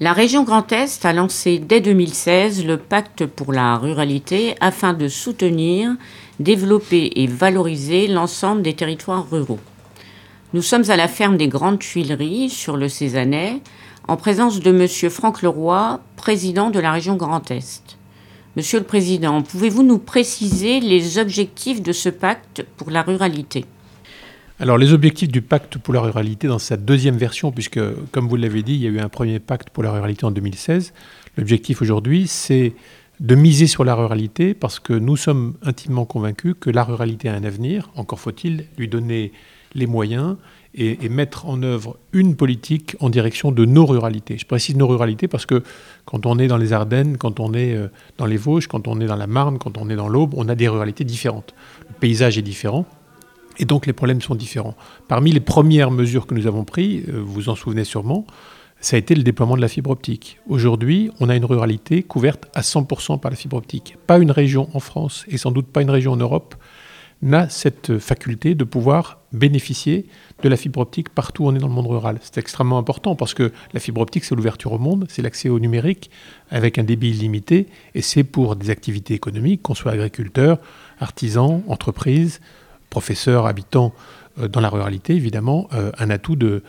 [0.00, 5.06] La région Grand Est a lancé dès 2016 le pacte pour la ruralité afin de
[5.06, 5.92] soutenir,
[6.40, 9.60] développer et valoriser l'ensemble des territoires ruraux.
[10.52, 13.60] Nous sommes à la ferme des Grandes Tuileries sur le Cézanais
[14.08, 15.10] en présence de M.
[15.10, 17.96] Franck Leroy, président de la région Grand Est.
[18.56, 23.64] Monsieur le Président, pouvez-vous nous préciser les objectifs de ce pacte pour la ruralité?
[24.64, 27.78] Alors les objectifs du pacte pour la ruralité dans sa deuxième version, puisque
[28.12, 30.30] comme vous l'avez dit, il y a eu un premier pacte pour la ruralité en
[30.30, 30.94] 2016,
[31.36, 32.72] l'objectif aujourd'hui c'est
[33.20, 37.34] de miser sur la ruralité parce que nous sommes intimement convaincus que la ruralité a
[37.34, 39.32] un avenir, encore faut-il lui donner
[39.74, 40.36] les moyens
[40.74, 44.38] et, mettre en œuvre une politique en direction de nos ruralités.
[44.38, 45.62] Je précise nos ruralités parce que
[46.06, 48.98] quand on est dans les Ardennes, quand on est euh, dans les Vosges, quand on
[49.00, 51.54] est dans la Marne, quand on est dans l'Aube, on a des ruralités différentes.
[51.80, 52.86] Le paysage est différent.
[53.58, 54.74] Et donc les problèmes sont différents.
[55.08, 58.26] Parmi les premières mesures que nous avons prises, euh, vous vous en souvenez sûrement,
[58.80, 60.38] ça a été le déploiement de la fibre optique.
[60.46, 63.96] Aujourd'hui, on a une ruralité couverte à 100% par la fibre optique.
[64.06, 66.54] Pas une région en France et sans doute pas une région en Europe
[67.22, 70.06] n'a cette faculté de pouvoir bénéficier
[70.42, 72.18] de la fibre optique partout où on est dans le monde rural.
[72.20, 75.58] C'est extrêmement important parce que la fibre optique, c'est l'ouverture au monde, c'est l'accès au
[75.58, 76.10] numérique
[76.50, 80.58] avec un débit illimité et c'est pour des activités économiques, qu'on soit agriculteur,
[81.00, 82.40] artisan, entreprise,
[82.94, 83.92] professeurs, habitants
[84.38, 86.62] euh, dans la ruralité, évidemment, euh, un atout de,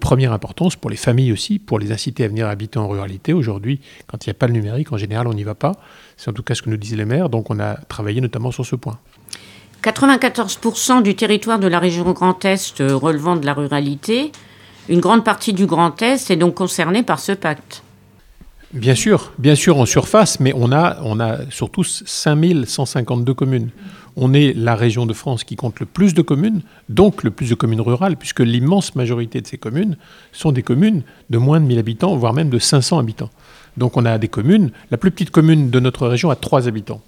[0.00, 3.32] première importance pour les familles aussi, pour les inciter à venir habiter en ruralité.
[3.32, 5.72] Aujourd'hui, quand il n'y a pas le numérique, en général, on n'y va pas.
[6.16, 8.50] C'est en tout cas ce que nous disaient les maires, donc on a travaillé notamment
[8.50, 8.98] sur ce point.
[9.84, 14.32] 94% du territoire de la région Grand Est euh, relevant de la ruralité,
[14.88, 17.84] une grande partie du Grand Est est donc concernée par ce pacte.
[18.72, 23.70] Bien sûr, bien sûr en surface, mais on a, on a surtout 5152 communes
[24.20, 27.50] on est la région de France qui compte le plus de communes, donc le plus
[27.50, 29.96] de communes rurales, puisque l'immense majorité de ces communes
[30.32, 33.30] sont des communes de moins de 1000 habitants, voire même de 500 habitants.
[33.76, 37.00] Donc on a des communes, la plus petite commune de notre région a 3 habitants.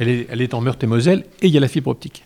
[0.00, 2.24] Elle est, elle est en Meurthe-et-Moselle et il y a la fibre optique.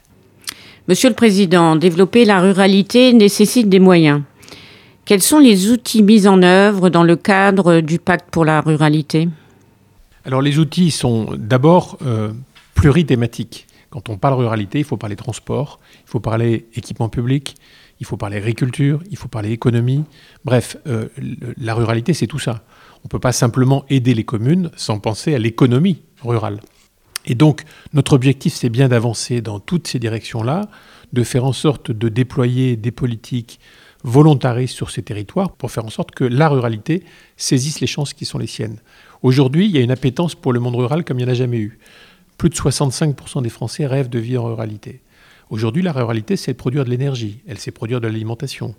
[0.87, 4.23] Monsieur le Président, développer la ruralité nécessite des moyens.
[5.05, 9.29] Quels sont les outils mis en œuvre dans le cadre du pacte pour la ruralité?
[10.25, 12.31] Alors les outils sont d'abord euh,
[12.77, 13.67] plurithématiques.
[13.93, 17.57] Quand on parle ruralité, il faut parler transport, il faut parler équipement public,
[18.01, 20.03] il faut parler agriculture, il faut parler économie.
[20.47, 21.09] Bref, euh,
[21.59, 22.65] la ruralité, c'est tout ça.
[23.01, 26.63] On ne peut pas simplement aider les communes sans penser à l'économie rurale.
[27.27, 30.71] Et donc, notre objectif, c'est bien d'avancer dans toutes ces directions-là,
[31.13, 33.61] de faire en sorte de déployer des politiques
[34.05, 37.05] volontaristes sur ces territoires pour faire en sorte que la ruralité
[37.37, 38.79] saisisse les chances qui sont les siennes.
[39.21, 41.37] Aujourd'hui, il y a une appétence pour le monde rural comme il n'y en a
[41.37, 41.79] jamais eu.
[42.43, 45.01] Plus de 65% des Français rêvent de vivre en ruralité.
[45.49, 48.75] Aujourd'hui, la ruralité, c'est produire de l'énergie, elle sait produire de l'alimentation,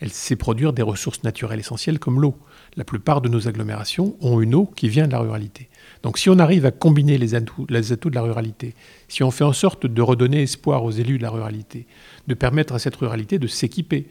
[0.00, 2.34] elle sait produire des ressources naturelles essentielles comme l'eau.
[2.76, 5.68] La plupart de nos agglomérations ont une eau qui vient de la ruralité.
[6.02, 8.74] Donc si on arrive à combiner les atouts, les atouts de la ruralité,
[9.06, 11.86] si on fait en sorte de redonner espoir aux élus de la ruralité,
[12.26, 14.08] de permettre à cette ruralité de s'équiper,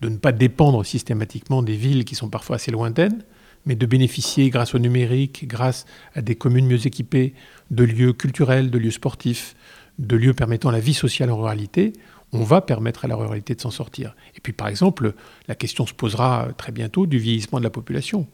[0.00, 3.22] de ne pas dépendre systématiquement des villes qui sont parfois assez lointaines,
[3.66, 5.84] mais de bénéficier, grâce au numérique, grâce
[6.14, 7.34] à des communes mieux équipées,
[7.70, 9.54] de lieux culturels, de lieux sportifs,
[9.98, 11.92] de lieux permettant la vie sociale en ruralité,
[12.32, 14.14] on va permettre à la ruralité de s'en sortir.
[14.36, 15.14] Et puis par exemple,
[15.48, 18.26] la question se posera très bientôt du vieillissement de la population.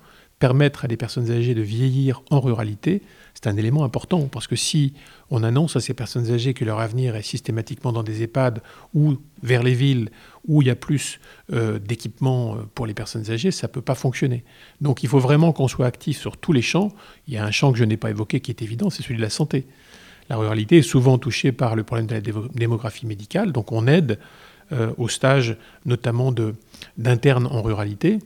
[0.43, 4.57] Permettre à des personnes âgées de vieillir en ruralité, c'est un élément important parce que
[4.57, 4.93] si
[5.31, 8.61] on annonce à ces personnes âgées que leur avenir est systématiquement dans des EHPAD
[8.93, 10.11] ou vers les villes
[10.49, 11.21] où il y a plus
[11.53, 14.43] euh, d'équipements euh, pour les personnes âgées, ça ne peut pas fonctionner.
[14.81, 16.89] Donc il faut vraiment qu'on soit actif sur tous les champs.
[17.29, 19.19] Il y a un champ que je n'ai pas évoqué qui est évident, c'est celui
[19.19, 19.65] de la santé.
[20.29, 22.21] La ruralité est souvent touchée par le problème de la
[22.53, 24.19] démographie médicale, donc on aide
[24.73, 26.35] euh, au stage notamment
[26.99, 28.19] d'internes en ruralité.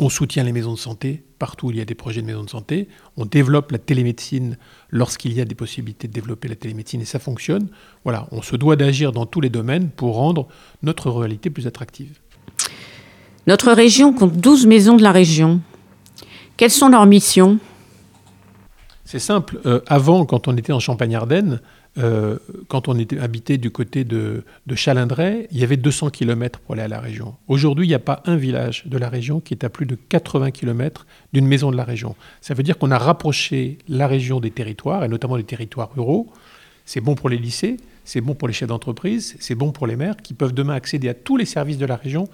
[0.00, 2.44] On soutient les maisons de santé partout où il y a des projets de maisons
[2.44, 2.88] de santé.
[3.16, 4.56] On développe la télémédecine
[4.90, 7.68] lorsqu'il y a des possibilités de développer la télémédecine et ça fonctionne.
[8.04, 10.48] Voilà, on se doit d'agir dans tous les domaines pour rendre
[10.82, 12.18] notre ruralité plus attractive.
[13.46, 15.60] Notre région compte 12 maisons de la région.
[16.56, 17.58] Quelles sont leurs missions?
[19.04, 19.60] C'est simple.
[19.64, 21.60] Euh, avant, quand on était en Champagne-Ardenne,
[21.98, 26.60] euh, quand on était habité du côté de, de, Chalindray, il y avait 200 km
[26.60, 27.34] pour aller à la région.
[27.48, 29.96] Aujourd'hui, il n'y a pas un village de la région qui est à plus de
[29.96, 32.14] 80 km d'une maison de la région.
[32.40, 36.30] Ça veut dire qu'on a rapproché la région des territoires, et notamment des territoires ruraux.
[36.84, 39.96] C'est bon pour les lycées, c'est bon pour les chefs d'entreprise, c'est bon pour les
[39.96, 42.28] maires qui peuvent demain accéder à tous les services de la région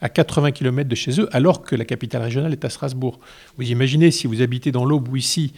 [0.00, 3.18] à 80 km de chez eux, alors que la capitale régionale est à Strasbourg.
[3.56, 5.52] Vous imaginez si vous habitez dans l'Aube ou ici,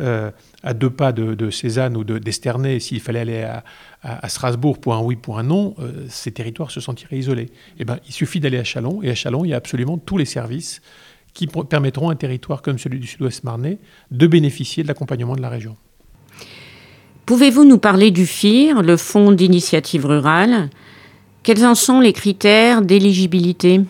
[0.00, 0.30] euh,
[0.62, 3.48] à deux pas de, Cézanne ou d'Esternay, s'il fallait aller
[4.02, 7.50] à, Strasbourg pour un oui, pour un non, euh, ces territoires se sentiraient isolés.
[7.78, 10.18] Eh ben, il suffit d'aller à Chalon, et à Chalon, il y a absolument tous
[10.18, 10.82] les services
[11.32, 13.78] qui permettront à un territoire comme celui du sud-ouest marnais
[14.10, 15.76] de bénéficier de l'accompagnement de la région.
[17.26, 20.70] Pouvez-vous nous parler du FIR, le Fonds d'initiative rurale?
[21.42, 23.80] Quels en sont les critères d'éligibilité?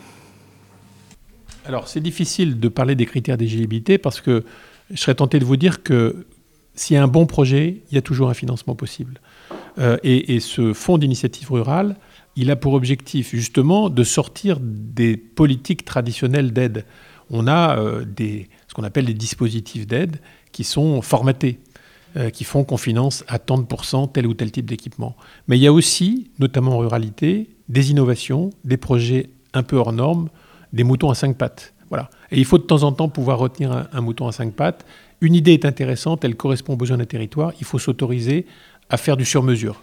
[1.66, 4.44] Alors, c'est difficile de parler des critères d'éligibilité parce que
[4.90, 6.26] je serais tenté de vous dire que
[6.75, 9.20] s'il y a un bon projet, il y a toujours un financement possible.
[9.78, 11.96] Euh, et, ce fonds d'initiative rurale,
[12.36, 16.84] il a pour objectif justement de sortir des politiques traditionnelles d'aide.
[17.31, 20.19] On a euh, des, ce qu'on appelle des dispositifs d'aide
[20.52, 21.58] qui sont formatés.
[22.16, 25.16] Euh, qui font qu'on finance à tant de pourcents tel ou tel type d'équipement.
[25.48, 29.92] Mais il y a aussi, notamment en ruralité, des innovations, des projets un peu hors
[29.92, 30.28] normes,
[30.72, 31.75] des moutons à cinq pattes.
[32.31, 34.85] Et il faut de temps en temps pouvoir retenir un, mouton à cinq pattes.
[35.20, 38.46] Une idée est intéressante, elle correspond aux besoins d'un territoire, il faut s'autoriser
[38.91, 39.82] à faire du sur-mesure.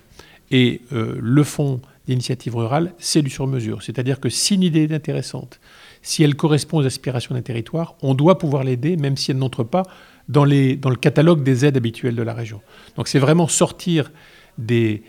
[0.52, 3.84] Et euh, le fonds d'initiative rurale, c'est du sur-mesure.
[3.84, 5.60] C'est-à-dire que si une idée est intéressante,
[6.02, 9.63] si elle correspond aux aspirations d'un territoire, on doit pouvoir l'aider, même si elle n'entre
[9.63, 9.84] pas
[10.28, 12.62] dans, le catalogue des aides habituelles de la région.
[12.96, 14.12] Donc c'est vraiment sortir
[14.58, 15.04] des,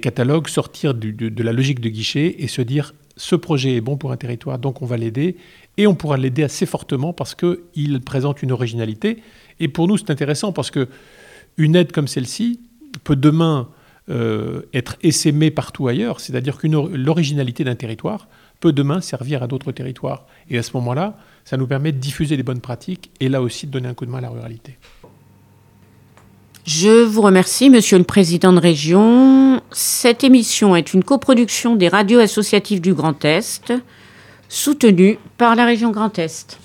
[0.00, 4.10] catalogues, sortir de, la logique de guichet et se dire ce projet est bon pour
[4.12, 5.36] un territoire, donc on va l'aider.
[5.78, 9.22] Et on pourra l'aider assez fortement parce qu'il présente une originalité.
[9.60, 10.88] Et pour nous, c'est intéressant parce que
[11.56, 12.60] une aide comme celle-ci
[13.04, 13.68] peut demain
[14.10, 16.20] euh, être essaimée partout ailleurs.
[16.20, 18.28] C'est-à-dire que l'originalité d'un territoire
[18.60, 20.26] peut demain servir à d'autres territoires.
[20.50, 23.66] Et à ce moment-là, ça nous permet de diffuser les bonnes pratiques et là aussi
[23.66, 24.78] de donner un coup de main à la ruralité.
[26.64, 29.60] Je vous remercie, Monsieur le Président de Région.
[29.72, 33.72] Cette émission est une coproduction des radios associatives du Grand Est,
[34.52, 36.58] soutenue par la région Grand Est.